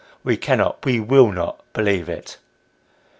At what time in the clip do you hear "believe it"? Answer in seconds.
1.73-2.39